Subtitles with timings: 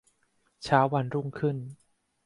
[0.63, 1.57] เช้าวันรุ่งขึ้น